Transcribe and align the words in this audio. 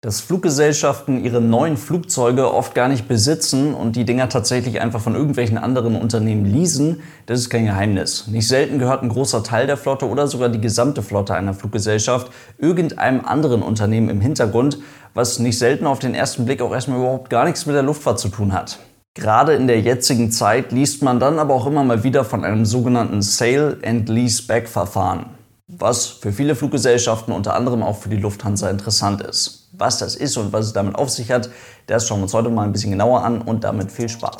Dass 0.00 0.20
Fluggesellschaften 0.20 1.24
ihre 1.24 1.40
neuen 1.40 1.76
Flugzeuge 1.76 2.54
oft 2.54 2.72
gar 2.76 2.86
nicht 2.86 3.08
besitzen 3.08 3.74
und 3.74 3.96
die 3.96 4.04
Dinger 4.04 4.28
tatsächlich 4.28 4.80
einfach 4.80 5.00
von 5.00 5.16
irgendwelchen 5.16 5.58
anderen 5.58 5.96
Unternehmen 5.96 6.44
leasen, 6.44 7.02
das 7.26 7.40
ist 7.40 7.50
kein 7.50 7.64
Geheimnis. 7.64 8.28
Nicht 8.28 8.46
selten 8.46 8.78
gehört 8.78 9.02
ein 9.02 9.08
großer 9.08 9.42
Teil 9.42 9.66
der 9.66 9.76
Flotte 9.76 10.08
oder 10.08 10.28
sogar 10.28 10.50
die 10.50 10.60
gesamte 10.60 11.02
Flotte 11.02 11.34
einer 11.34 11.52
Fluggesellschaft 11.52 12.30
irgendeinem 12.58 13.24
anderen 13.24 13.60
Unternehmen 13.60 14.08
im 14.08 14.20
Hintergrund, 14.20 14.78
was 15.14 15.40
nicht 15.40 15.58
selten 15.58 15.84
auf 15.84 15.98
den 15.98 16.14
ersten 16.14 16.44
Blick 16.44 16.62
auch 16.62 16.72
erstmal 16.72 17.00
überhaupt 17.00 17.28
gar 17.28 17.44
nichts 17.44 17.66
mit 17.66 17.74
der 17.74 17.82
Luftfahrt 17.82 18.20
zu 18.20 18.28
tun 18.28 18.52
hat. 18.52 18.78
Gerade 19.14 19.54
in 19.54 19.66
der 19.66 19.80
jetzigen 19.80 20.30
Zeit 20.30 20.70
liest 20.70 21.02
man 21.02 21.18
dann 21.18 21.40
aber 21.40 21.54
auch 21.54 21.66
immer 21.66 21.82
mal 21.82 22.04
wieder 22.04 22.24
von 22.24 22.44
einem 22.44 22.66
sogenannten 22.66 23.20
Sale 23.20 23.78
and 23.84 24.08
Lease-Back 24.08 24.68
Verfahren, 24.68 25.26
was 25.66 26.06
für 26.06 26.30
viele 26.30 26.54
Fluggesellschaften, 26.54 27.34
unter 27.34 27.56
anderem 27.56 27.82
auch 27.82 27.96
für 27.96 28.10
die 28.10 28.16
Lufthansa 28.16 28.70
interessant 28.70 29.22
ist. 29.22 29.57
Was 29.78 29.98
das 29.98 30.16
ist 30.16 30.36
und 30.36 30.52
was 30.52 30.66
es 30.66 30.72
damit 30.72 30.96
auf 30.96 31.08
sich 31.08 31.30
hat, 31.30 31.50
das 31.86 32.08
schauen 32.08 32.18
wir 32.18 32.22
uns 32.24 32.34
heute 32.34 32.50
mal 32.50 32.64
ein 32.64 32.72
bisschen 32.72 32.90
genauer 32.90 33.22
an 33.22 33.40
und 33.40 33.62
damit 33.62 33.92
viel 33.92 34.08
Spaß. 34.08 34.36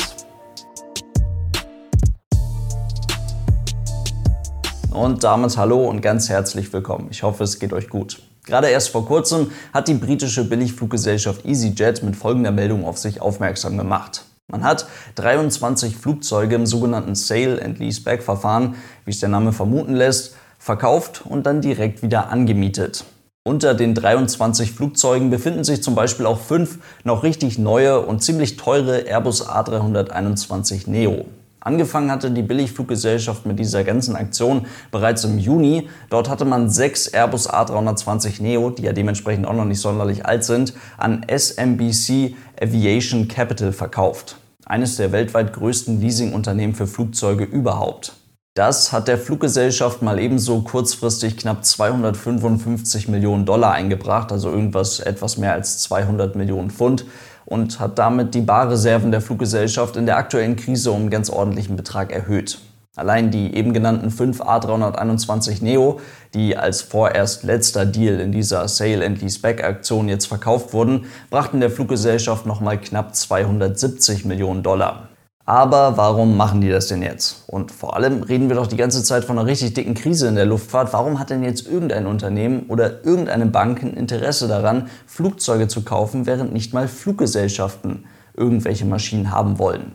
Und 4.90 5.22
damit 5.22 5.56
hallo 5.56 5.88
und 5.88 6.00
ganz 6.00 6.28
herzlich 6.28 6.72
willkommen. 6.72 7.06
Ich 7.12 7.22
hoffe, 7.22 7.44
es 7.44 7.60
geht 7.60 7.72
euch 7.72 7.88
gut. 7.88 8.20
Gerade 8.46 8.68
erst 8.68 8.88
vor 8.88 9.06
kurzem 9.06 9.52
hat 9.72 9.86
die 9.86 9.94
britische 9.94 10.42
Billigfluggesellschaft 10.42 11.44
EasyJet 11.44 12.02
mit 12.02 12.16
folgender 12.16 12.50
Meldung 12.50 12.84
auf 12.84 12.98
sich 12.98 13.20
aufmerksam 13.20 13.78
gemacht. 13.78 14.24
Man 14.48 14.64
hat 14.64 14.88
23 15.14 15.96
Flugzeuge 15.96 16.56
im 16.56 16.66
sogenannten 16.66 17.14
Sale 17.14 17.62
and 17.62 17.78
Leaseback 17.78 18.24
Verfahren, 18.24 18.74
wie 19.04 19.12
es 19.12 19.20
der 19.20 19.28
Name 19.28 19.52
vermuten 19.52 19.94
lässt, 19.94 20.34
verkauft 20.58 21.22
und 21.24 21.46
dann 21.46 21.60
direkt 21.60 22.02
wieder 22.02 22.30
angemietet. 22.30 23.04
Unter 23.48 23.72
den 23.72 23.94
23 23.94 24.72
Flugzeugen 24.72 25.30
befinden 25.30 25.64
sich 25.64 25.82
zum 25.82 25.94
Beispiel 25.94 26.26
auch 26.26 26.38
fünf 26.38 26.80
noch 27.02 27.22
richtig 27.22 27.58
neue 27.58 27.98
und 28.00 28.22
ziemlich 28.22 28.58
teure 28.58 29.06
Airbus 29.06 29.48
A321 29.48 30.82
Neo. 30.90 31.24
Angefangen 31.58 32.10
hatte 32.10 32.30
die 32.30 32.42
Billigfluggesellschaft 32.42 33.46
mit 33.46 33.58
dieser 33.58 33.84
ganzen 33.84 34.16
Aktion 34.16 34.66
bereits 34.90 35.24
im 35.24 35.38
Juni. 35.38 35.88
Dort 36.10 36.28
hatte 36.28 36.44
man 36.44 36.68
sechs 36.68 37.08
Airbus 37.08 37.48
A320 37.48 38.42
Neo, 38.42 38.68
die 38.68 38.82
ja 38.82 38.92
dementsprechend 38.92 39.46
auch 39.46 39.54
noch 39.54 39.64
nicht 39.64 39.80
sonderlich 39.80 40.26
alt 40.26 40.44
sind, 40.44 40.74
an 40.98 41.24
SMBC 41.26 42.36
Aviation 42.60 43.28
Capital 43.28 43.72
verkauft. 43.72 44.36
Eines 44.66 44.96
der 44.96 45.10
weltweit 45.10 45.54
größten 45.54 46.02
Leasingunternehmen 46.02 46.76
für 46.76 46.86
Flugzeuge 46.86 47.44
überhaupt. 47.44 48.12
Das 48.58 48.90
hat 48.90 49.06
der 49.06 49.18
Fluggesellschaft 49.18 50.02
mal 50.02 50.18
ebenso 50.18 50.62
kurzfristig 50.62 51.36
knapp 51.36 51.64
255 51.64 53.06
Millionen 53.06 53.46
Dollar 53.46 53.70
eingebracht, 53.70 54.32
also 54.32 54.50
irgendwas 54.50 54.98
etwas 54.98 55.36
mehr 55.36 55.52
als 55.52 55.78
200 55.78 56.34
Millionen 56.34 56.72
Pfund 56.72 57.04
und 57.44 57.78
hat 57.78 58.00
damit 58.00 58.34
die 58.34 58.40
Barreserven 58.40 59.12
der 59.12 59.20
Fluggesellschaft 59.20 59.94
in 59.94 60.06
der 60.06 60.16
aktuellen 60.16 60.56
Krise 60.56 60.90
um 60.90 61.02
einen 61.02 61.10
ganz 61.10 61.30
ordentlichen 61.30 61.76
Betrag 61.76 62.10
erhöht. 62.10 62.58
Allein 62.96 63.30
die 63.30 63.54
eben 63.54 63.72
genannten 63.72 64.10
5 64.10 64.40
A321 64.40 65.62
Neo, 65.62 66.00
die 66.34 66.56
als 66.56 66.82
vorerst 66.82 67.44
letzter 67.44 67.86
Deal 67.86 68.18
in 68.18 68.32
dieser 68.32 68.66
Sale 68.66 69.06
and 69.06 69.22
Leaseback 69.22 69.62
Aktion 69.62 70.08
jetzt 70.08 70.26
verkauft 70.26 70.72
wurden, 70.72 71.04
brachten 71.30 71.60
der 71.60 71.70
Fluggesellschaft 71.70 72.44
nochmal 72.44 72.80
knapp 72.80 73.14
270 73.14 74.24
Millionen 74.24 74.64
Dollar. 74.64 75.07
Aber 75.48 75.96
warum 75.96 76.36
machen 76.36 76.60
die 76.60 76.68
das 76.68 76.88
denn 76.88 77.00
jetzt? 77.00 77.44
Und 77.46 77.72
vor 77.72 77.96
allem 77.96 78.22
reden 78.22 78.50
wir 78.50 78.56
doch 78.56 78.66
die 78.66 78.76
ganze 78.76 79.02
Zeit 79.02 79.24
von 79.24 79.38
einer 79.38 79.48
richtig 79.48 79.72
dicken 79.72 79.94
Krise 79.94 80.28
in 80.28 80.34
der 80.34 80.44
Luftfahrt. 80.44 80.92
Warum 80.92 81.18
hat 81.18 81.30
denn 81.30 81.42
jetzt 81.42 81.66
irgendein 81.66 82.06
Unternehmen 82.06 82.66
oder 82.68 83.02
irgendeine 83.02 83.46
Bank 83.46 83.82
ein 83.82 83.94
Interesse 83.94 84.46
daran, 84.46 84.90
Flugzeuge 85.06 85.66
zu 85.66 85.84
kaufen, 85.84 86.26
während 86.26 86.52
nicht 86.52 86.74
mal 86.74 86.86
Fluggesellschaften 86.86 88.04
irgendwelche 88.36 88.84
Maschinen 88.84 89.30
haben 89.30 89.58
wollen? 89.58 89.92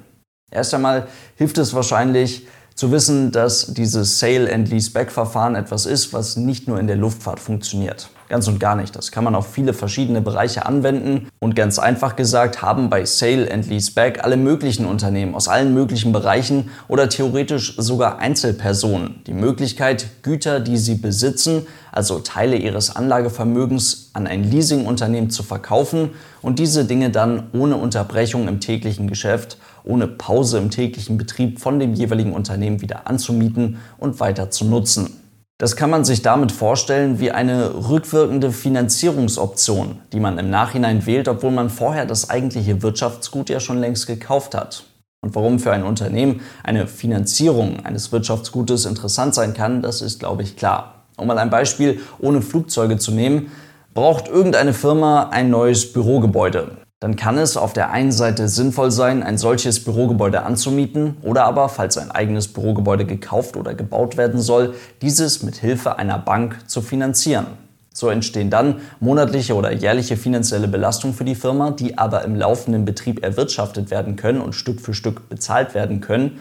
Erst 0.50 0.74
einmal 0.74 1.06
hilft 1.36 1.60
es 1.60 1.76
wahrscheinlich, 1.76 2.48
zu 2.74 2.92
wissen, 2.92 3.32
dass 3.32 3.76
dieses 3.76 4.18
Sale 4.18 4.52
and 4.52 4.68
Leaseback 4.72 5.12
Verfahren 5.12 5.54
etwas 5.54 5.86
ist, 5.86 6.14
was 6.14 6.36
nicht 6.36 6.68
nur 6.68 6.80
in 6.80 6.88
der 6.88 6.96
Luftfahrt 6.96 7.40
funktioniert. 7.40 8.10
Ganz 8.30 8.48
und 8.48 8.60
gar 8.60 8.76
nicht. 8.76 8.96
Das 8.96 9.12
kann 9.12 9.24
man 9.24 9.36
auf 9.36 9.52
viele 9.52 9.74
verschiedene 9.74 10.22
Bereiche 10.22 10.66
anwenden 10.66 11.28
und 11.40 11.56
ganz 11.56 11.78
einfach 11.78 12.16
gesagt 12.16 12.62
haben 12.62 12.90
bei 12.90 13.06
Sale 13.06 13.52
and 13.52 13.68
Leaseback 13.68 14.24
alle 14.24 14.38
möglichen 14.38 14.86
Unternehmen 14.86 15.36
aus 15.36 15.48
allen 15.48 15.74
möglichen 15.74 16.14
Bereichen 16.14 16.70
oder 16.88 17.10
theoretisch 17.10 17.76
sogar 17.78 18.20
Einzelpersonen 18.20 19.22
die 19.28 19.34
Möglichkeit, 19.34 20.24
Güter, 20.24 20.60
die 20.60 20.78
sie 20.78 20.96
besitzen, 20.96 21.68
also 21.92 22.20
Teile 22.20 22.56
ihres 22.56 22.96
Anlagevermögens 22.96 24.10
an 24.14 24.26
ein 24.26 24.44
Leasingunternehmen 24.44 25.30
zu 25.30 25.44
verkaufen 25.44 26.12
und 26.42 26.60
diese 26.60 26.86
Dinge 26.86 27.10
dann 27.10 27.50
ohne 27.54 27.76
Unterbrechung 27.76 28.48
im 28.48 28.60
täglichen 28.60 29.08
Geschäft, 29.08 29.58
ohne 29.84 30.08
Pause 30.08 30.58
im 30.58 30.72
täglichen 30.72 31.18
Betrieb 31.18 31.60
von 31.60 31.80
dem 31.80 31.94
jeweiligen 31.94 32.34
Unternehmen 32.34 32.82
wieder 32.82 33.08
anzumieten 33.08 33.78
und 33.98 34.20
weiter 34.20 34.50
zu 34.50 34.66
nutzen. 34.66 35.23
Das 35.60 35.76
kann 35.76 35.90
man 35.90 36.04
sich 36.04 36.22
damit 36.22 36.52
vorstellen 36.52 37.20
wie 37.20 37.32
eine 37.32 37.88
rückwirkende 37.90 38.52
Finanzierungsoption, 38.52 40.00
die 40.12 40.20
man 40.20 40.40
im 40.40 40.50
Nachhinein 40.50 41.06
wählt, 41.06 41.28
obwohl 41.28 41.52
man 41.52 41.70
vorher 41.70 42.06
das 42.06 42.30
eigentliche 42.30 42.82
Wirtschaftsgut 42.82 43.50
ja 43.50 43.60
schon 43.60 43.78
längst 43.78 44.08
gekauft 44.08 44.56
hat. 44.56 44.84
Und 45.22 45.36
warum 45.36 45.60
für 45.60 45.72
ein 45.72 45.84
Unternehmen 45.84 46.42
eine 46.64 46.88
Finanzierung 46.88 47.86
eines 47.86 48.12
Wirtschaftsgutes 48.12 48.86
interessant 48.86 49.36
sein 49.36 49.54
kann, 49.54 49.82
das 49.82 50.02
ist, 50.02 50.20
glaube 50.20 50.44
ich, 50.44 50.58
klar. 50.58 51.06
Um 51.16 51.28
mal 51.28 51.38
ein 51.38 51.50
Beispiel 51.50 52.02
ohne 52.20 52.42
Flugzeuge 52.42 52.98
zu 52.98 53.12
nehmen, 53.12 53.52
braucht 53.94 54.28
irgendeine 54.28 54.74
Firma 54.74 55.30
ein 55.30 55.50
neues 55.50 55.94
Bürogebäude 55.94 56.83
dann 57.04 57.18
kann 57.18 57.38
es 57.38 57.58
auf 57.58 57.74
der 57.74 57.92
einen 57.92 58.14
Seite 58.14 58.48
sinnvoll 58.48 58.90
sein, 58.90 59.24
ein 59.24 59.38
solches 59.38 59.84
Bürogebäude 59.84 60.44
anzumieten 60.44 61.18
oder 61.22 61.44
aber, 61.44 61.68
falls 61.68 61.98
ein 61.98 62.12
eigenes 62.12 62.48
Bürogebäude 62.48 63.04
gekauft 63.04 63.58
oder 63.58 63.74
gebaut 63.74 64.16
werden 64.16 64.40
soll, 64.40 64.74
dieses 65.02 65.44
mit 65.44 65.58
Hilfe 65.58 65.98
einer 66.00 66.18
Bank 66.18 66.60
zu 66.68 66.82
finanzieren. 66.82 67.48
So 67.94 68.08
entstehen 68.08 68.50
dann 68.50 68.78
monatliche 69.02 69.54
oder 69.54 69.74
jährliche 69.74 70.16
finanzielle 70.16 70.70
Belastungen 70.70 71.14
für 71.14 71.26
die 71.26 71.36
Firma, 71.36 71.72
die 71.72 71.98
aber 71.98 72.24
im 72.24 72.38
laufenden 72.38 72.86
Betrieb 72.86 73.22
erwirtschaftet 73.22 73.92
werden 73.92 74.16
können 74.16 74.40
und 74.40 74.54
Stück 74.54 74.80
für 74.80 74.94
Stück 74.94 75.28
bezahlt 75.28 75.76
werden 75.76 76.00
können, 76.00 76.40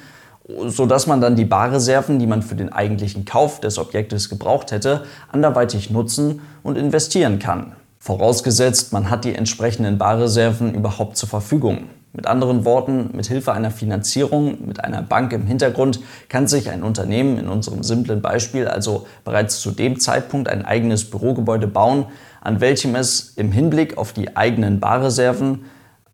sodass 0.69 1.09
man 1.09 1.21
dann 1.21 1.35
die 1.35 1.45
Barreserven, 1.45 2.21
die 2.21 2.29
man 2.29 2.43
für 2.43 2.55
den 2.55 2.73
eigentlichen 2.73 3.25
Kauf 3.25 3.59
des 3.59 3.79
Objektes 3.79 4.29
gebraucht 4.29 4.71
hätte, 4.71 5.07
anderweitig 5.33 5.91
nutzen 5.91 6.41
und 6.63 6.79
investieren 6.79 7.41
kann. 7.41 7.73
Vorausgesetzt, 8.05 8.93
man 8.93 9.11
hat 9.11 9.25
die 9.25 9.33
entsprechenden 9.33 9.97
Barreserven 9.97 10.75
überhaupt 10.75 11.17
zur 11.17 11.29
Verfügung. 11.29 11.85
Mit 12.13 12.27
anderen 12.27 12.65
Worten, 12.65 13.11
mit 13.13 13.27
Hilfe 13.27 13.53
einer 13.53 13.71
Finanzierung 13.71 14.67
mit 14.67 14.83
einer 14.83 15.03
Bank 15.03 15.33
im 15.33 15.47
Hintergrund 15.47 16.01
kann 16.29 16.49
sich 16.49 16.69
ein 16.69 16.83
Unternehmen 16.83 17.39
in 17.39 17.47
unserem 17.47 17.85
simplen 17.85 18.21
Beispiel 18.21 18.67
also 18.67 19.07
bereits 19.23 19.61
zu 19.61 19.71
dem 19.71 20.01
Zeitpunkt 20.01 20.49
ein 20.49 20.65
eigenes 20.65 21.09
Bürogebäude 21.09 21.69
bauen, 21.69 22.07
an 22.41 22.61
welchem 22.61 22.97
es 22.97 23.35
im 23.37 23.53
Hinblick 23.53 23.97
auf 23.97 24.13
die 24.13 24.37
eigenen 24.37 24.81
Barreserven 24.81 25.67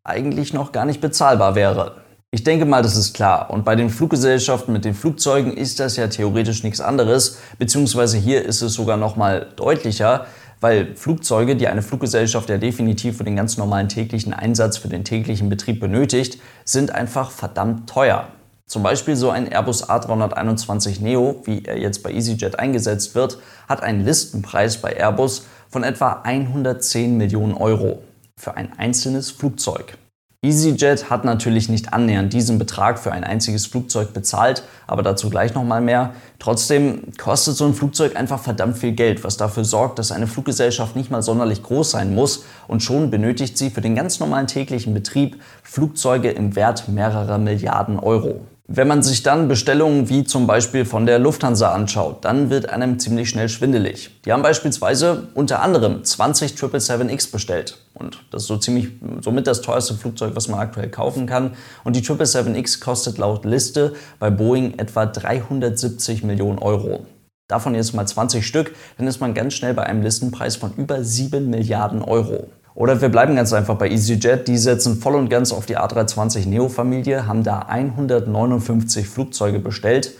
eigentlich 0.05 0.53
noch 0.53 0.73
gar 0.73 0.85
nicht 0.85 1.01
bezahlbar 1.01 1.55
wäre. 1.55 2.03
Ich 2.31 2.45
denke 2.45 2.67
mal, 2.67 2.83
das 2.83 2.99
ist 2.99 3.15
klar. 3.15 3.49
Und 3.49 3.65
bei 3.65 3.75
den 3.75 3.89
Fluggesellschaften 3.89 4.75
mit 4.75 4.85
den 4.85 4.93
Flugzeugen 4.93 5.57
ist 5.57 5.81
das 5.81 5.97
ja 5.97 6.09
theoretisch 6.09 6.63
nichts 6.63 6.83
anderes, 6.83 7.39
beziehungsweise 7.59 8.19
hier 8.19 8.45
ist 8.45 8.61
es 8.61 8.75
sogar 8.75 8.99
noch 8.99 9.17
mal 9.17 9.47
deutlicher, 9.57 10.27
weil 10.61 10.97
Flugzeuge, 10.97 11.57
die 11.57 11.69
eine 11.69 11.83
Fluggesellschaft 11.83 12.49
ja 12.49 12.59
definitiv 12.59 13.17
für 13.17 13.25
den 13.25 13.37
ganz 13.37 13.57
normalen 13.57 13.89
täglichen 13.89 14.33
Einsatz, 14.33 14.77
für 14.77 14.89
den 14.89 15.05
täglichen 15.05 15.49
Betrieb 15.49 15.81
benötigt, 15.81 16.41
sind 16.65 16.95
einfach 16.95 17.31
verdammt 17.31 17.89
teuer. 17.89 18.29
Zum 18.67 18.83
Beispiel 18.83 19.17
so 19.17 19.31
ein 19.31 19.51
Airbus 19.51 19.89
A321 19.89 21.03
Neo, 21.03 21.41
wie 21.45 21.65
er 21.65 21.79
jetzt 21.79 22.03
bei 22.03 22.13
EasyJet 22.13 22.59
eingesetzt 22.59 23.15
wird, 23.15 23.39
hat 23.67 23.83
einen 23.83 24.05
Listenpreis 24.05 24.77
bei 24.83 24.95
Airbus 24.95 25.47
von 25.71 25.85
etwa 25.85 26.21
110 26.23 27.17
Millionen 27.17 27.55
Euro 27.55 28.03
für 28.37 28.57
ein 28.57 28.79
einzelnes 28.79 29.31
Flugzeug. 29.31 29.97
EasyJet 30.41 31.11
hat 31.11 31.25
natürlich 31.25 31.69
nicht 31.69 31.93
annähernd 31.93 32.33
diesen 32.33 32.61
Betrag 32.61 33.01
für 33.01 33.11
ein 33.11 33.25
einziges 33.25 33.67
Flugzeug 33.67 34.13
bezahlt, 34.13 34.63
aber 34.87 35.03
dazu 35.03 35.31
gleich 35.31 35.53
nochmal 35.53 35.81
mehr. 35.81 36.13
Trotzdem 36.39 37.13
kostet 37.19 37.57
so 37.57 37.65
ein 37.65 37.75
Flugzeug 37.75 38.15
einfach 38.15 38.41
verdammt 38.41 38.79
viel 38.79 38.93
Geld, 38.93 39.25
was 39.25 39.37
dafür 39.37 39.65
sorgt, 39.65 39.99
dass 39.99 40.13
eine 40.13 40.29
Fluggesellschaft 40.29 40.95
nicht 40.95 41.11
mal 41.11 41.23
sonderlich 41.23 41.65
groß 41.65 41.91
sein 41.91 42.15
muss 42.15 42.45
und 42.69 42.85
schon 42.85 43.11
benötigt 43.11 43.59
sie 43.59 43.71
für 43.71 43.81
den 43.81 43.97
ganz 43.97 44.21
normalen 44.21 44.47
täglichen 44.47 44.95
Betrieb 44.95 45.43
Flugzeuge 45.65 46.31
im 46.31 46.55
Wert 46.55 46.87
mehrerer 46.87 47.39
Milliarden 47.39 47.99
Euro. 47.99 48.43
Wenn 48.69 48.87
man 48.87 49.03
sich 49.03 49.25
dann 49.25 49.49
Bestellungen 49.49 50.11
wie 50.11 50.23
zum 50.23 50.47
Beispiel 50.47 50.85
von 50.85 51.07
der 51.07 51.19
Lufthansa 51.19 51.73
anschaut, 51.73 52.25
dann 52.25 52.49
wird 52.49 52.69
einem 52.69 53.01
ziemlich 53.01 53.31
schnell 53.31 53.49
schwindelig. 53.49 54.21
Die 54.25 54.33
haben 54.33 54.43
beispielsweise 54.43 55.29
unter 55.35 55.63
anderem 55.63 56.05
20 56.05 56.53
777X 56.53 57.33
bestellt. 57.33 57.79
Und 57.99 58.25
das 58.31 58.43
ist 58.43 58.49
so 58.49 58.57
ziemlich 58.57 58.91
somit 59.21 59.47
das 59.47 59.61
teuerste 59.61 59.95
Flugzeug, 59.95 60.35
was 60.35 60.49
man 60.49 60.61
aktuell 60.61 60.89
kaufen 60.89 61.27
kann. 61.27 61.53
Und 61.85 61.97
die 61.97 62.03
777X 62.03 62.81
kostet 62.81 63.19
laut 63.19 63.45
Liste 63.45 63.95
bei 64.19 64.31
Boeing 64.31 64.79
etwa 64.79 65.07
370 65.07 66.23
Millionen 66.25 66.59
Euro. 66.59 67.07
Davon 67.49 67.75
jetzt 67.75 67.95
mal 67.95 68.07
20 68.07 68.47
Stück, 68.47 68.75
dann 68.99 69.07
ist 69.07 69.21
man 69.21 69.33
ganz 69.33 69.55
schnell 69.55 69.73
bei 69.73 69.85
einem 69.85 70.03
Listenpreis 70.03 70.57
von 70.57 70.75
über 70.77 71.03
7 71.03 71.49
Milliarden 71.49 72.03
Euro. 72.03 72.49
Oder 72.75 73.01
wir 73.01 73.09
bleiben 73.09 73.35
ganz 73.35 73.53
einfach 73.53 73.77
bei 73.77 73.91
EasyJet. 73.91 74.47
Die 74.47 74.59
setzen 74.59 75.01
voll 75.01 75.17
und 75.17 75.29
ganz 75.29 75.53
auf 75.53 75.67
die 75.67 75.77
A320 75.77 76.47
Neo-Familie, 76.47 77.27
haben 77.27 77.43
da 77.43 77.61
159 77.61 79.09
Flugzeuge 79.09 79.59
bestellt. 79.59 80.13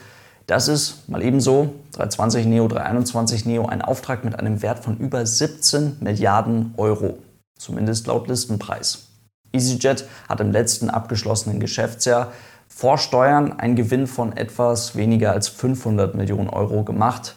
Das 0.49 0.67
ist 0.67 1.07
mal 1.07 1.21
ebenso 1.21 1.75
320 1.93 2.47
Neo, 2.47 2.67
321 2.67 3.45
Neo 3.45 3.67
ein 3.67 3.83
Auftrag 3.83 4.25
mit 4.25 4.37
einem 4.39 4.63
Wert 4.63 4.79
von 4.79 4.97
über 4.97 5.23
17 5.23 5.97
Milliarden 5.99 6.73
Euro, 6.75 7.19
zumindest 7.59 8.07
laut 8.07 8.27
Listenpreis. 8.27 9.09
EasyJet 9.53 10.05
hat 10.27 10.39
im 10.39 10.51
letzten 10.51 10.89
abgeschlossenen 10.89 11.59
Geschäftsjahr 11.59 12.31
vor 12.67 12.97
Steuern 12.97 13.59
einen 13.59 13.75
Gewinn 13.75 14.07
von 14.07 14.35
etwas 14.35 14.95
weniger 14.95 15.31
als 15.31 15.47
500 15.47 16.15
Millionen 16.15 16.49
Euro 16.49 16.83
gemacht. 16.83 17.35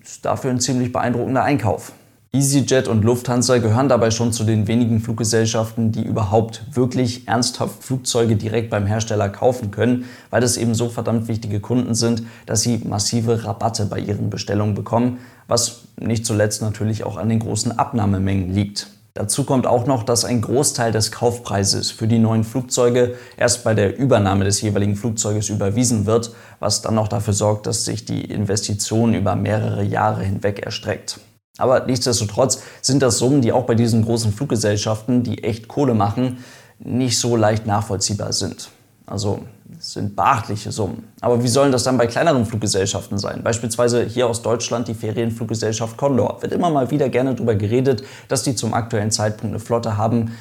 Ist 0.00 0.24
dafür 0.24 0.50
ein 0.50 0.60
ziemlich 0.60 0.92
beeindruckender 0.92 1.42
Einkauf. 1.42 1.92
EasyJet 2.32 2.86
und 2.86 3.04
Lufthansa 3.04 3.58
gehören 3.58 3.88
dabei 3.88 4.12
schon 4.12 4.32
zu 4.32 4.44
den 4.44 4.68
wenigen 4.68 5.00
Fluggesellschaften, 5.00 5.90
die 5.90 6.04
überhaupt 6.04 6.62
wirklich 6.76 7.26
ernsthaft 7.26 7.82
Flugzeuge 7.82 8.36
direkt 8.36 8.70
beim 8.70 8.86
Hersteller 8.86 9.28
kaufen 9.28 9.72
können, 9.72 10.04
weil 10.30 10.40
das 10.40 10.56
eben 10.56 10.76
so 10.76 10.88
verdammt 10.88 11.26
wichtige 11.26 11.58
Kunden 11.58 11.96
sind, 11.96 12.22
dass 12.46 12.60
sie 12.60 12.78
massive 12.84 13.44
Rabatte 13.44 13.86
bei 13.86 13.98
ihren 13.98 14.30
Bestellungen 14.30 14.76
bekommen, 14.76 15.18
was 15.48 15.86
nicht 15.98 16.24
zuletzt 16.24 16.62
natürlich 16.62 17.02
auch 17.02 17.16
an 17.16 17.28
den 17.28 17.40
großen 17.40 17.76
Abnahmemengen 17.76 18.54
liegt. 18.54 18.86
Dazu 19.14 19.44
kommt 19.44 19.66
auch 19.66 19.86
noch, 19.86 20.04
dass 20.04 20.24
ein 20.24 20.40
Großteil 20.40 20.92
des 20.92 21.10
Kaufpreises 21.10 21.90
für 21.90 22.06
die 22.06 22.20
neuen 22.20 22.44
Flugzeuge 22.44 23.16
erst 23.36 23.64
bei 23.64 23.74
der 23.74 23.98
Übernahme 23.98 24.44
des 24.44 24.60
jeweiligen 24.60 24.94
Flugzeuges 24.94 25.48
überwiesen 25.48 26.06
wird, 26.06 26.32
was 26.60 26.82
dann 26.82 26.96
auch 26.96 27.08
dafür 27.08 27.34
sorgt, 27.34 27.66
dass 27.66 27.84
sich 27.84 28.04
die 28.04 28.24
Investition 28.24 29.14
über 29.14 29.34
mehrere 29.34 29.82
Jahre 29.82 30.22
hinweg 30.22 30.60
erstreckt. 30.60 31.18
Aber 31.58 31.86
nichtsdestotrotz 31.86 32.62
sind 32.80 33.02
das 33.02 33.18
Summen, 33.18 33.42
die 33.42 33.52
auch 33.52 33.64
bei 33.64 33.74
diesen 33.74 34.04
großen 34.04 34.32
Fluggesellschaften, 34.32 35.24
die 35.24 35.42
echt 35.42 35.66
Kohle 35.66 35.94
machen, 35.94 36.38
nicht 36.78 37.18
so 37.18 37.36
leicht 37.36 37.66
nachvollziehbar 37.66 38.32
sind. 38.32 38.70
Also 39.06 39.40
sind 39.80 40.14
beachtliche 40.14 40.70
Summen. 40.72 41.08
Aber 41.20 41.42
wie 41.42 41.48
sollen 41.48 41.72
das 41.72 41.84
dann 41.84 41.96
bei 41.96 42.06
kleineren 42.06 42.44
Fluggesellschaften 42.44 43.18
sein? 43.18 43.42
Beispielsweise 43.42 44.04
hier 44.04 44.26
aus 44.26 44.42
Deutschland 44.42 44.88
die 44.88 44.94
Ferienfluggesellschaft 44.94 45.96
Condor. 45.96 46.42
Wird 46.42 46.52
immer 46.52 46.70
mal 46.70 46.90
wieder 46.90 47.08
gerne 47.08 47.34
darüber 47.34 47.54
geredet, 47.54 48.04
dass 48.28 48.42
die 48.42 48.54
zum 48.54 48.74
aktuellen 48.74 49.10
Zeitpunkt 49.10 49.54
eine 49.54 49.60
Flotte 49.60 49.96
haben, 49.96 50.36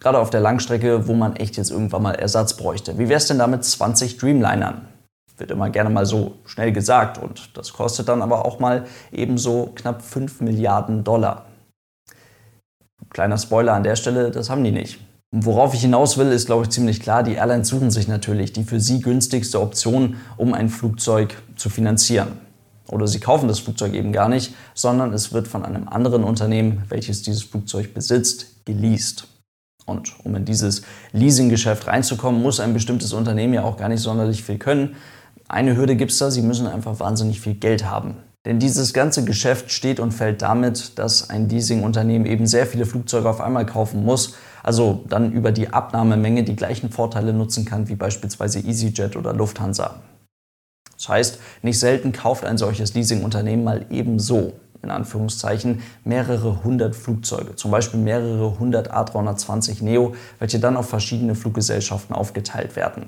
gerade 0.00 0.18
auf 0.18 0.30
der 0.30 0.40
Langstrecke, 0.40 1.06
wo 1.06 1.14
man 1.14 1.36
echt 1.36 1.56
jetzt 1.56 1.70
irgendwann 1.70 2.02
mal 2.02 2.14
Ersatz 2.14 2.56
bräuchte. 2.56 2.98
Wie 2.98 3.08
wäre 3.08 3.18
es 3.18 3.26
denn 3.26 3.38
da 3.38 3.46
mit 3.46 3.64
20 3.64 4.18
Dreamlinern? 4.18 4.88
Wird 5.36 5.50
immer 5.50 5.70
gerne 5.70 5.90
mal 5.90 6.06
so 6.06 6.34
schnell 6.44 6.72
gesagt 6.72 7.18
und 7.18 7.56
das 7.56 7.72
kostet 7.72 8.08
dann 8.08 8.22
aber 8.22 8.44
auch 8.44 8.60
mal 8.60 8.84
ebenso 9.10 9.72
knapp 9.74 10.02
5 10.02 10.40
Milliarden 10.40 11.04
Dollar. 11.04 11.46
Kleiner 13.10 13.38
Spoiler 13.38 13.74
an 13.74 13.82
der 13.84 13.96
Stelle, 13.96 14.30
das 14.30 14.50
haben 14.50 14.64
die 14.64 14.72
nicht. 14.72 14.98
Worauf 15.36 15.74
ich 15.74 15.80
hinaus 15.80 16.16
will, 16.16 16.28
ist, 16.28 16.46
glaube 16.46 16.62
ich, 16.62 16.70
ziemlich 16.70 17.00
klar, 17.00 17.24
die 17.24 17.34
Airlines 17.34 17.66
suchen 17.66 17.90
sich 17.90 18.06
natürlich 18.06 18.52
die 18.52 18.62
für 18.62 18.78
sie 18.78 19.00
günstigste 19.00 19.60
Option, 19.60 20.14
um 20.36 20.54
ein 20.54 20.68
Flugzeug 20.68 21.42
zu 21.56 21.68
finanzieren. 21.68 22.38
Oder 22.86 23.08
sie 23.08 23.18
kaufen 23.18 23.48
das 23.48 23.58
Flugzeug 23.58 23.94
eben 23.94 24.12
gar 24.12 24.28
nicht, 24.28 24.54
sondern 24.74 25.12
es 25.12 25.32
wird 25.32 25.48
von 25.48 25.64
einem 25.64 25.88
anderen 25.88 26.22
Unternehmen, 26.22 26.84
welches 26.88 27.22
dieses 27.22 27.42
Flugzeug 27.42 27.94
besitzt, 27.94 28.64
geleast. 28.64 29.26
Und 29.86 30.14
um 30.24 30.36
in 30.36 30.44
dieses 30.44 30.82
Leasinggeschäft 31.10 31.88
reinzukommen, 31.88 32.40
muss 32.40 32.60
ein 32.60 32.72
bestimmtes 32.72 33.12
Unternehmen 33.12 33.54
ja 33.54 33.64
auch 33.64 33.76
gar 33.76 33.88
nicht 33.88 34.02
sonderlich 34.02 34.44
viel 34.44 34.58
können, 34.58 34.94
eine 35.48 35.76
Hürde 35.76 35.96
gibt 35.96 36.12
es 36.12 36.18
da, 36.18 36.30
sie 36.30 36.42
müssen 36.42 36.68
einfach 36.68 37.00
wahnsinnig 37.00 37.40
viel 37.40 37.54
Geld 37.54 37.84
haben. 37.84 38.16
Denn 38.44 38.58
dieses 38.58 38.92
ganze 38.92 39.24
Geschäft 39.24 39.72
steht 39.72 40.00
und 40.00 40.12
fällt 40.12 40.42
damit, 40.42 40.98
dass 40.98 41.30
ein 41.30 41.48
Leasingunternehmen 41.48 42.26
eben 42.26 42.46
sehr 42.46 42.66
viele 42.66 42.84
Flugzeuge 42.84 43.28
auf 43.28 43.40
einmal 43.40 43.64
kaufen 43.64 44.04
muss, 44.04 44.34
also 44.62 45.04
dann 45.08 45.32
über 45.32 45.50
die 45.50 45.68
Abnahmemenge 45.68 46.44
die 46.44 46.56
gleichen 46.56 46.90
Vorteile 46.90 47.32
nutzen 47.32 47.64
kann 47.64 47.88
wie 47.88 47.94
beispielsweise 47.94 48.58
EasyJet 48.60 49.16
oder 49.16 49.32
Lufthansa. 49.32 50.02
Das 50.94 51.08
heißt, 51.08 51.38
nicht 51.62 51.78
selten 51.78 52.12
kauft 52.12 52.44
ein 52.44 52.58
solches 52.58 52.94
Leasingunternehmen 52.94 53.64
mal 53.64 53.86
ebenso, 53.90 54.52
in 54.82 54.90
Anführungszeichen, 54.90 55.82
mehrere 56.04 56.62
hundert 56.62 56.94
Flugzeuge, 56.94 57.56
zum 57.56 57.70
Beispiel 57.70 58.00
mehrere 58.00 58.58
hundert 58.58 58.92
A320 58.92 59.82
Neo, 59.82 60.14
welche 60.38 60.60
dann 60.60 60.76
auf 60.76 60.88
verschiedene 60.88 61.34
Fluggesellschaften 61.34 62.14
aufgeteilt 62.14 62.76
werden. 62.76 63.06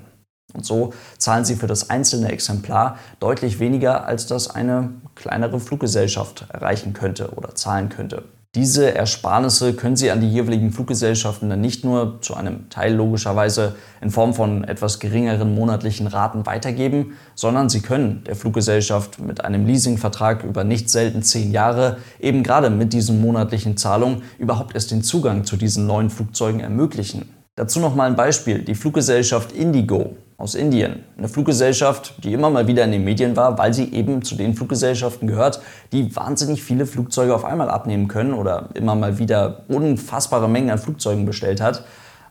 Und 0.53 0.65
so 0.65 0.93
zahlen 1.17 1.45
sie 1.45 1.55
für 1.55 1.67
das 1.67 1.89
einzelne 1.89 2.31
Exemplar 2.31 2.97
deutlich 3.19 3.59
weniger, 3.59 4.05
als 4.05 4.27
das 4.27 4.49
eine 4.49 4.91
kleinere 5.15 5.59
Fluggesellschaft 5.59 6.45
erreichen 6.49 6.93
könnte 6.93 7.33
oder 7.35 7.53
zahlen 7.53 7.89
könnte. 7.89 8.23
Diese 8.55 8.95
Ersparnisse 8.95 9.73
können 9.73 9.97
Sie 9.97 10.09
an 10.09 10.19
die 10.19 10.31
jeweiligen 10.31 10.71
Fluggesellschaften 10.71 11.47
dann 11.47 11.61
nicht 11.61 11.83
nur 11.83 12.21
zu 12.21 12.33
einem 12.33 12.69
Teil 12.69 12.95
logischerweise 12.95 13.75
in 14.01 14.09
Form 14.09 14.33
von 14.33 14.63
etwas 14.63 14.99
geringeren 14.99 15.53
monatlichen 15.53 16.07
Raten 16.07 16.45
weitergeben, 16.47 17.17
sondern 17.35 17.69
Sie 17.69 17.81
können 17.81 18.23
der 18.25 18.35
Fluggesellschaft 18.35 19.19
mit 19.19 19.45
einem 19.45 19.67
Leasingvertrag 19.67 20.43
über 20.43 20.63
nicht 20.63 20.89
selten 20.89 21.21
zehn 21.21 21.51
Jahre 21.51 21.97
eben 22.19 22.41
gerade 22.41 22.71
mit 22.71 22.93
diesen 22.93 23.21
monatlichen 23.21 23.77
Zahlungen 23.77 24.23
überhaupt 24.39 24.73
erst 24.73 24.89
den 24.89 25.03
Zugang 25.03 25.43
zu 25.43 25.55
diesen 25.55 25.85
neuen 25.85 26.09
Flugzeugen 26.09 26.61
ermöglichen. 26.61 27.36
Dazu 27.57 27.79
noch 27.79 27.95
mal 27.95 28.05
ein 28.05 28.15
Beispiel. 28.15 28.59
Die 28.59 28.75
Fluggesellschaft 28.75 29.51
Indigo 29.51 30.15
aus 30.37 30.53
Indien. 30.53 31.03
Eine 31.17 31.27
Fluggesellschaft, 31.27 32.23
die 32.23 32.33
immer 32.33 32.51
mal 32.51 32.67
wieder 32.67 32.83
in 32.83 32.91
den 32.91 33.03
Medien 33.03 33.35
war, 33.35 33.57
weil 33.57 33.73
sie 33.73 33.91
eben 33.93 34.21
zu 34.21 34.35
den 34.35 34.53
Fluggesellschaften 34.53 35.27
gehört, 35.27 35.59
die 35.91 36.15
wahnsinnig 36.15 36.61
viele 36.61 36.85
Flugzeuge 36.85 37.33
auf 37.33 37.43
einmal 37.43 37.71
abnehmen 37.71 38.07
können 38.07 38.35
oder 38.35 38.69
immer 38.75 38.93
mal 38.93 39.17
wieder 39.17 39.63
unfassbare 39.69 40.47
Mengen 40.47 40.69
an 40.69 40.77
Flugzeugen 40.77 41.25
bestellt 41.25 41.59
hat. 41.59 41.83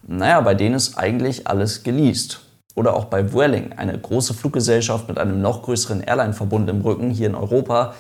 Naja, 0.07 0.41
bei 0.43 0.55
denen 0.55 0.77
ist 0.77 0.97
eigentlich 0.97 1.49
alles 1.49 1.83
geleast. 1.83 2.43
Oder 2.77 2.95
auch 2.95 3.07
bei 3.07 3.33
Vueling, 3.33 3.73
eine 3.77 3.99
große 3.99 4.33
Fluggesellschaft 4.33 5.09
mit 5.09 5.19
einem 5.19 5.43
noch 5.43 5.65
größeren 5.65 6.03
Airline-Verbund 6.03 6.71
im 6.71 6.83
Rücken 6.83 7.11
hier 7.11 7.27
in 7.27 7.35
Europa, 7.35 7.95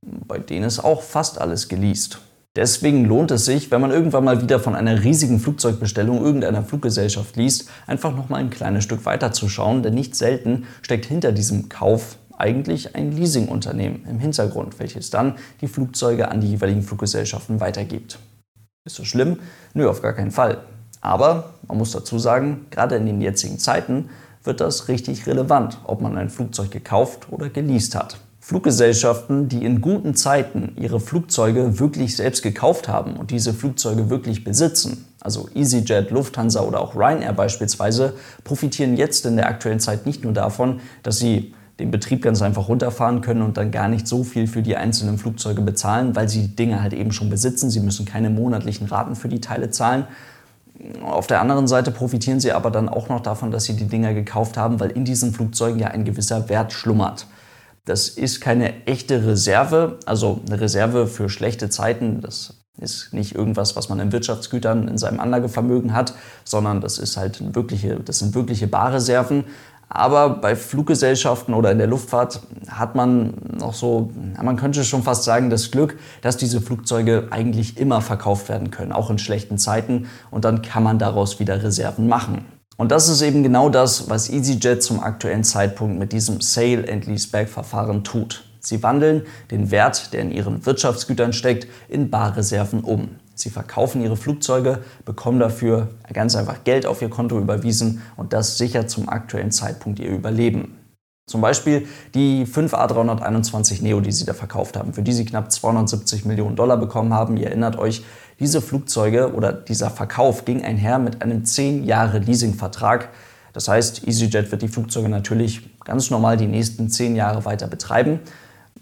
bei 0.00 0.38
denen 0.38 0.64
ist 0.64 0.80
auch 0.80 1.02
fast 1.02 1.40
alles 1.40 1.68
geleast. 1.68 2.18
Deswegen 2.54 3.06
lohnt 3.06 3.30
es 3.30 3.46
sich, 3.46 3.70
wenn 3.70 3.80
man 3.80 3.90
irgendwann 3.90 4.24
mal 4.24 4.42
wieder 4.42 4.60
von 4.60 4.74
einer 4.74 5.02
riesigen 5.02 5.40
Flugzeugbestellung 5.40 6.22
irgendeiner 6.22 6.62
Fluggesellschaft 6.62 7.36
liest, 7.36 7.70
einfach 7.86 8.14
noch 8.14 8.28
mal 8.28 8.36
ein 8.36 8.50
kleines 8.50 8.84
Stück 8.84 9.06
weiter 9.06 9.32
zu 9.32 9.48
schauen, 9.48 9.82
denn 9.82 9.94
nicht 9.94 10.14
selten 10.14 10.66
steckt 10.82 11.06
hinter 11.06 11.32
diesem 11.32 11.70
Kauf 11.70 12.18
eigentlich 12.36 12.94
ein 12.94 13.12
Leasingunternehmen 13.12 14.04
im 14.06 14.18
Hintergrund, 14.18 14.78
welches 14.78 15.08
dann 15.08 15.36
die 15.62 15.68
Flugzeuge 15.68 16.30
an 16.30 16.42
die 16.42 16.50
jeweiligen 16.50 16.82
Fluggesellschaften 16.82 17.60
weitergibt. 17.60 18.18
Ist 18.84 18.98
das 18.98 19.06
schlimm? 19.06 19.38
Nö, 19.72 19.88
auf 19.88 20.02
gar 20.02 20.12
keinen 20.12 20.32
Fall. 20.32 20.58
Aber 21.00 21.54
man 21.68 21.78
muss 21.78 21.92
dazu 21.92 22.18
sagen, 22.18 22.66
gerade 22.70 22.96
in 22.96 23.06
den 23.06 23.22
jetzigen 23.22 23.58
Zeiten 23.58 24.10
wird 24.44 24.60
das 24.60 24.88
richtig 24.88 25.26
relevant, 25.26 25.78
ob 25.84 26.02
man 26.02 26.18
ein 26.18 26.28
Flugzeug 26.28 26.70
gekauft 26.70 27.28
oder 27.30 27.48
geleast 27.48 27.94
hat. 27.94 28.18
Fluggesellschaften, 28.44 29.48
die 29.48 29.64
in 29.64 29.80
guten 29.80 30.16
Zeiten 30.16 30.72
ihre 30.76 30.98
Flugzeuge 30.98 31.78
wirklich 31.78 32.16
selbst 32.16 32.42
gekauft 32.42 32.88
haben 32.88 33.14
und 33.14 33.30
diese 33.30 33.54
Flugzeuge 33.54 34.10
wirklich 34.10 34.42
besitzen, 34.42 35.06
also 35.20 35.48
EasyJet, 35.54 36.10
Lufthansa 36.10 36.60
oder 36.62 36.80
auch 36.80 36.96
Ryanair 36.96 37.34
beispielsweise, 37.34 38.14
profitieren 38.42 38.96
jetzt 38.96 39.24
in 39.26 39.36
der 39.36 39.46
aktuellen 39.46 39.78
Zeit 39.78 40.06
nicht 40.06 40.24
nur 40.24 40.32
davon, 40.32 40.80
dass 41.04 41.18
sie 41.18 41.54
den 41.78 41.92
Betrieb 41.92 42.22
ganz 42.22 42.42
einfach 42.42 42.66
runterfahren 42.66 43.20
können 43.20 43.42
und 43.42 43.56
dann 43.56 43.70
gar 43.70 43.86
nicht 43.86 44.08
so 44.08 44.24
viel 44.24 44.48
für 44.48 44.60
die 44.60 44.76
einzelnen 44.76 45.18
Flugzeuge 45.18 45.62
bezahlen, 45.62 46.16
weil 46.16 46.28
sie 46.28 46.48
die 46.48 46.56
Dinge 46.56 46.82
halt 46.82 46.94
eben 46.94 47.12
schon 47.12 47.30
besitzen. 47.30 47.70
Sie 47.70 47.80
müssen 47.80 48.06
keine 48.06 48.28
monatlichen 48.28 48.88
Raten 48.88 49.14
für 49.14 49.28
die 49.28 49.40
Teile 49.40 49.70
zahlen. 49.70 50.08
Auf 51.04 51.28
der 51.28 51.40
anderen 51.40 51.68
Seite 51.68 51.92
profitieren 51.92 52.40
sie 52.40 52.50
aber 52.50 52.72
dann 52.72 52.88
auch 52.88 53.08
noch 53.08 53.20
davon, 53.20 53.52
dass 53.52 53.64
sie 53.64 53.76
die 53.76 53.86
Dinger 53.86 54.14
gekauft 54.14 54.56
haben, 54.56 54.80
weil 54.80 54.90
in 54.90 55.04
diesen 55.04 55.32
Flugzeugen 55.32 55.78
ja 55.78 55.88
ein 55.88 56.04
gewisser 56.04 56.48
Wert 56.48 56.72
schlummert. 56.72 57.26
Das 57.84 58.08
ist 58.08 58.40
keine 58.40 58.86
echte 58.86 59.26
Reserve, 59.26 59.98
also 60.06 60.40
eine 60.46 60.60
Reserve 60.60 61.08
für 61.08 61.28
schlechte 61.28 61.68
Zeiten. 61.68 62.20
Das 62.20 62.62
ist 62.78 63.12
nicht 63.12 63.34
irgendwas, 63.34 63.74
was 63.74 63.88
man 63.88 63.98
in 63.98 64.12
Wirtschaftsgütern 64.12 64.88
in 64.88 64.98
seinem 64.98 65.20
Anlagevermögen 65.20 65.92
hat, 65.92 66.14
sondern 66.44 66.80
das, 66.80 66.98
ist 66.98 67.16
halt 67.16 67.54
wirkliche, 67.54 67.96
das 67.96 68.20
sind 68.20 68.34
wirkliche 68.34 68.68
Barreserven. 68.68 69.44
Aber 69.88 70.30
bei 70.30 70.56
Fluggesellschaften 70.56 71.52
oder 71.52 71.70
in 71.70 71.76
der 71.76 71.86
Luftfahrt 71.86 72.40
hat 72.68 72.94
man 72.94 73.34
noch 73.58 73.74
so, 73.74 74.10
man 74.40 74.56
könnte 74.56 74.84
schon 74.84 75.02
fast 75.02 75.24
sagen, 75.24 75.50
das 75.50 75.70
Glück, 75.70 75.98
dass 76.22 76.38
diese 76.38 76.62
Flugzeuge 76.62 77.28
eigentlich 77.30 77.76
immer 77.76 78.00
verkauft 78.00 78.48
werden 78.48 78.70
können, 78.70 78.92
auch 78.92 79.10
in 79.10 79.18
schlechten 79.18 79.58
Zeiten. 79.58 80.08
Und 80.30 80.46
dann 80.46 80.62
kann 80.62 80.82
man 80.82 80.98
daraus 80.98 81.40
wieder 81.40 81.62
Reserven 81.62 82.08
machen. 82.08 82.46
Und 82.76 82.90
das 82.90 83.08
ist 83.08 83.22
eben 83.22 83.42
genau 83.42 83.68
das, 83.68 84.08
was 84.08 84.30
EasyJet 84.30 84.82
zum 84.82 85.00
aktuellen 85.00 85.44
Zeitpunkt 85.44 85.98
mit 85.98 86.12
diesem 86.12 86.40
Sale 86.40 86.84
and 86.90 87.06
Leaseback-Verfahren 87.06 88.02
tut. 88.02 88.44
Sie 88.60 88.82
wandeln 88.82 89.22
den 89.50 89.70
Wert, 89.70 90.12
der 90.12 90.20
in 90.20 90.30
ihren 90.30 90.64
Wirtschaftsgütern 90.64 91.32
steckt, 91.32 91.66
in 91.88 92.10
Barreserven 92.10 92.80
um. 92.80 93.16
Sie 93.34 93.50
verkaufen 93.50 94.02
ihre 94.02 94.16
Flugzeuge, 94.16 94.78
bekommen 95.04 95.40
dafür 95.40 95.88
ganz 96.12 96.36
einfach 96.36 96.64
Geld 96.64 96.86
auf 96.86 97.02
ihr 97.02 97.10
Konto 97.10 97.38
überwiesen 97.38 98.02
und 98.16 98.32
das 98.32 98.58
sichert 98.58 98.88
zum 98.88 99.08
aktuellen 99.08 99.50
Zeitpunkt 99.50 99.98
ihr 99.98 100.10
Überleben. 100.10 100.78
Zum 101.26 101.40
Beispiel 101.40 101.86
die 102.14 102.46
5 102.46 102.74
A321 102.74 103.82
Neo, 103.82 104.00
die 104.00 104.12
sie 104.12 104.24
da 104.24 104.34
verkauft 104.34 104.76
haben, 104.76 104.92
für 104.92 105.02
die 105.02 105.12
sie 105.12 105.24
knapp 105.24 105.50
270 105.50 106.24
Millionen 106.24 106.56
Dollar 106.56 106.76
bekommen 106.76 107.14
haben. 107.14 107.36
Ihr 107.36 107.46
erinnert 107.46 107.78
euch, 107.78 108.04
Diese 108.42 108.60
Flugzeuge 108.60 109.34
oder 109.34 109.52
dieser 109.52 109.88
Verkauf 109.88 110.44
ging 110.44 110.64
einher 110.64 110.98
mit 110.98 111.22
einem 111.22 111.44
10 111.44 111.84
Jahre 111.84 112.18
Leasingvertrag. 112.18 113.10
Das 113.52 113.68
heißt, 113.68 114.08
EasyJet 114.08 114.50
wird 114.50 114.62
die 114.62 114.68
Flugzeuge 114.68 115.08
natürlich 115.08 115.78
ganz 115.84 116.10
normal 116.10 116.36
die 116.36 116.48
nächsten 116.48 116.88
10 116.88 117.14
Jahre 117.14 117.44
weiter 117.44 117.68
betreiben. 117.68 118.18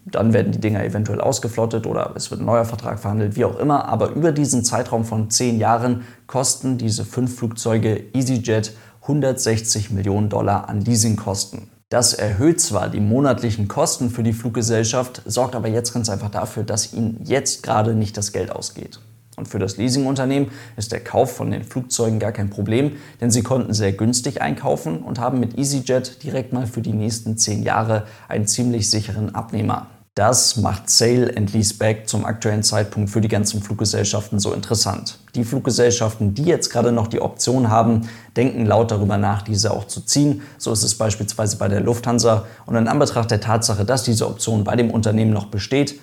Dann 0.06 0.32
werden 0.32 0.52
die 0.52 0.60
Dinger 0.60 0.82
eventuell 0.82 1.20
ausgeflottet 1.20 1.86
oder 1.86 2.14
es 2.16 2.30
wird 2.30 2.40
ein 2.40 2.46
neuer 2.46 2.64
Vertrag 2.64 3.00
verhandelt, 3.00 3.36
wie 3.36 3.44
auch 3.44 3.58
immer. 3.58 3.86
Aber 3.86 4.12
über 4.12 4.32
diesen 4.32 4.64
Zeitraum 4.64 5.04
von 5.04 5.28
10 5.28 5.58
Jahren 5.58 6.04
kosten 6.26 6.78
diese 6.78 7.04
fünf 7.04 7.36
Flugzeuge 7.36 8.02
EasyJet 8.14 8.72
160 9.02 9.90
Millionen 9.90 10.30
Dollar 10.30 10.70
an 10.70 10.80
Leasingkosten. 10.80 11.79
Das 11.90 12.14
erhöht 12.14 12.60
zwar 12.60 12.88
die 12.88 13.00
monatlichen 13.00 13.66
Kosten 13.66 14.10
für 14.10 14.22
die 14.22 14.32
Fluggesellschaft, 14.32 15.22
sorgt 15.24 15.56
aber 15.56 15.66
jetzt 15.66 15.92
ganz 15.92 16.08
einfach 16.08 16.30
dafür, 16.30 16.62
dass 16.62 16.92
ihnen 16.92 17.20
jetzt 17.24 17.64
gerade 17.64 17.94
nicht 17.94 18.16
das 18.16 18.30
Geld 18.30 18.52
ausgeht. 18.52 19.00
Und 19.36 19.48
für 19.48 19.58
das 19.58 19.76
Leasingunternehmen 19.76 20.52
ist 20.76 20.92
der 20.92 21.02
Kauf 21.02 21.34
von 21.34 21.50
den 21.50 21.64
Flugzeugen 21.64 22.20
gar 22.20 22.30
kein 22.30 22.48
Problem, 22.48 22.92
denn 23.20 23.32
sie 23.32 23.42
konnten 23.42 23.74
sehr 23.74 23.90
günstig 23.90 24.40
einkaufen 24.40 25.02
und 25.02 25.18
haben 25.18 25.40
mit 25.40 25.58
EasyJet 25.58 26.22
direkt 26.22 26.52
mal 26.52 26.68
für 26.68 26.80
die 26.80 26.92
nächsten 26.92 27.36
zehn 27.36 27.64
Jahre 27.64 28.06
einen 28.28 28.46
ziemlich 28.46 28.88
sicheren 28.88 29.34
Abnehmer. 29.34 29.88
Das 30.16 30.56
macht 30.56 30.90
Sale 30.90 31.32
and 31.36 31.52
Leaseback 31.52 32.08
zum 32.08 32.24
aktuellen 32.24 32.64
Zeitpunkt 32.64 33.10
für 33.10 33.20
die 33.20 33.28
ganzen 33.28 33.62
Fluggesellschaften 33.62 34.40
so 34.40 34.52
interessant. 34.52 35.20
Die 35.36 35.44
Fluggesellschaften, 35.44 36.34
die 36.34 36.42
jetzt 36.42 36.70
gerade 36.70 36.90
noch 36.90 37.06
die 37.06 37.20
Option 37.20 37.70
haben, 37.70 38.08
denken 38.36 38.66
laut 38.66 38.90
darüber 38.90 39.18
nach, 39.18 39.42
diese 39.42 39.70
auch 39.70 39.86
zu 39.86 40.00
ziehen. 40.00 40.42
So 40.58 40.72
ist 40.72 40.82
es 40.82 40.98
beispielsweise 40.98 41.58
bei 41.58 41.68
der 41.68 41.80
Lufthansa. 41.80 42.44
Und 42.66 42.74
in 42.74 42.88
Anbetracht 42.88 43.30
der 43.30 43.40
Tatsache, 43.40 43.84
dass 43.84 44.02
diese 44.02 44.26
Option 44.26 44.64
bei 44.64 44.74
dem 44.74 44.90
Unternehmen 44.90 45.32
noch 45.32 45.46
besteht, 45.46 46.00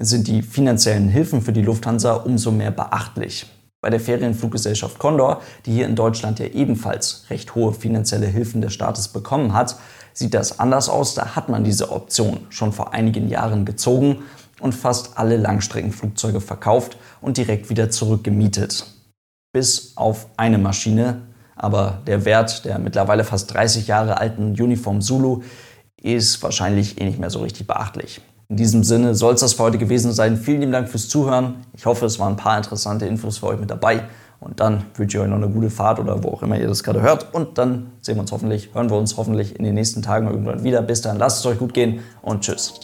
sind 0.00 0.26
die 0.26 0.42
finanziellen 0.42 1.08
Hilfen 1.08 1.40
für 1.40 1.52
die 1.52 1.62
Lufthansa 1.62 2.14
umso 2.14 2.50
mehr 2.50 2.72
beachtlich. 2.72 3.46
Bei 3.84 3.90
der 3.90 4.00
Ferienfluggesellschaft 4.00 4.98
Condor, 4.98 5.42
die 5.66 5.72
hier 5.72 5.84
in 5.84 5.94
Deutschland 5.94 6.38
ja 6.38 6.46
ebenfalls 6.46 7.26
recht 7.28 7.54
hohe 7.54 7.74
finanzielle 7.74 8.24
Hilfen 8.24 8.62
des 8.62 8.72
Staates 8.72 9.08
bekommen 9.08 9.52
hat, 9.52 9.76
sieht 10.14 10.32
das 10.32 10.58
anders 10.58 10.88
aus. 10.88 11.12
Da 11.12 11.36
hat 11.36 11.50
man 11.50 11.64
diese 11.64 11.92
Option 11.92 12.46
schon 12.48 12.72
vor 12.72 12.94
einigen 12.94 13.28
Jahren 13.28 13.66
gezogen 13.66 14.22
und 14.58 14.74
fast 14.74 15.18
alle 15.18 15.36
Langstreckenflugzeuge 15.36 16.40
verkauft 16.40 16.96
und 17.20 17.36
direkt 17.36 17.68
wieder 17.68 17.90
zurückgemietet. 17.90 18.86
Bis 19.52 19.92
auf 19.96 20.28
eine 20.38 20.56
Maschine, 20.56 21.20
aber 21.54 22.00
der 22.06 22.24
Wert 22.24 22.64
der 22.64 22.78
mittlerweile 22.78 23.22
fast 23.22 23.52
30 23.52 23.86
Jahre 23.86 24.16
alten 24.16 24.52
Uniform 24.52 25.02
Zulu 25.02 25.42
ist 26.00 26.42
wahrscheinlich 26.42 26.98
eh 27.02 27.04
nicht 27.04 27.18
mehr 27.18 27.28
so 27.28 27.42
richtig 27.42 27.66
beachtlich. 27.66 28.22
In 28.48 28.56
diesem 28.56 28.84
Sinne 28.84 29.14
soll 29.14 29.34
es 29.34 29.40
das 29.40 29.54
für 29.54 29.62
heute 29.62 29.78
gewesen 29.78 30.12
sein. 30.12 30.36
Vielen 30.36 30.60
lieben 30.60 30.72
Dank 30.72 30.88
fürs 30.88 31.08
Zuhören. 31.08 31.64
Ich 31.72 31.86
hoffe, 31.86 32.04
es 32.04 32.18
waren 32.18 32.34
ein 32.34 32.36
paar 32.36 32.56
interessante 32.56 33.06
Infos 33.06 33.38
für 33.38 33.46
euch 33.46 33.58
mit 33.58 33.70
dabei. 33.70 34.04
Und 34.40 34.60
dann 34.60 34.84
wünsche 34.96 35.16
ich 35.16 35.22
euch 35.22 35.30
noch 35.30 35.36
eine 35.36 35.48
gute 35.48 35.70
Fahrt 35.70 35.98
oder 35.98 36.22
wo 36.22 36.28
auch 36.28 36.42
immer 36.42 36.58
ihr 36.58 36.68
das 36.68 36.82
gerade 36.82 37.00
hört. 37.00 37.32
Und 37.32 37.56
dann 37.56 37.92
sehen 38.02 38.16
wir 38.16 38.20
uns 38.20 38.32
hoffentlich, 38.32 38.74
hören 38.74 38.90
wir 38.90 38.98
uns 38.98 39.16
hoffentlich 39.16 39.58
in 39.58 39.64
den 39.64 39.74
nächsten 39.74 40.02
Tagen 40.02 40.26
irgendwann 40.26 40.62
wieder. 40.62 40.82
Bis 40.82 41.00
dann, 41.00 41.18
lasst 41.18 41.40
es 41.40 41.46
euch 41.46 41.58
gut 41.58 41.72
gehen 41.72 42.00
und 42.20 42.42
tschüss. 42.42 42.80